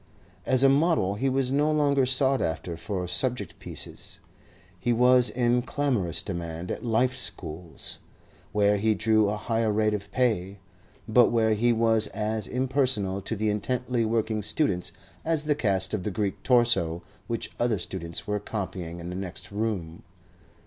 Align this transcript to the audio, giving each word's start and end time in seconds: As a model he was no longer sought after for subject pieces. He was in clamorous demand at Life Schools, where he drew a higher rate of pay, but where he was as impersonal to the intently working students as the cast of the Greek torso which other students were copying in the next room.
As 0.47 0.63
a 0.63 0.67
model 0.67 1.13
he 1.13 1.29
was 1.29 1.51
no 1.51 1.71
longer 1.71 2.07
sought 2.07 2.41
after 2.41 2.75
for 2.75 3.07
subject 3.07 3.59
pieces. 3.59 4.17
He 4.79 4.91
was 4.93 5.29
in 5.29 5.61
clamorous 5.61 6.23
demand 6.23 6.71
at 6.71 6.83
Life 6.83 7.15
Schools, 7.15 7.99
where 8.51 8.77
he 8.77 8.95
drew 8.95 9.29
a 9.29 9.37
higher 9.37 9.71
rate 9.71 9.93
of 9.93 10.11
pay, 10.11 10.57
but 11.07 11.27
where 11.29 11.53
he 11.53 11.71
was 11.71 12.07
as 12.15 12.47
impersonal 12.47 13.21
to 13.21 13.35
the 13.35 13.51
intently 13.51 14.03
working 14.03 14.41
students 14.41 14.91
as 15.23 15.45
the 15.45 15.53
cast 15.53 15.93
of 15.93 16.01
the 16.01 16.09
Greek 16.09 16.41
torso 16.41 17.03
which 17.27 17.51
other 17.59 17.77
students 17.77 18.25
were 18.25 18.39
copying 18.39 18.99
in 18.99 19.09
the 19.11 19.15
next 19.15 19.51
room. 19.51 20.01